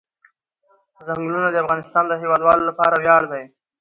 [1.05, 3.43] ځنګلونه د افغانستان د هیوادوالو لپاره ویاړ دی.